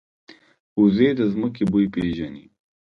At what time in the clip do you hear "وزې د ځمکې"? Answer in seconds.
0.79-1.63